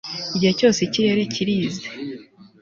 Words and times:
igihe 0.35 0.53
cyose 0.59 0.79
ikirere 0.87 1.23
kirize 1.33 1.85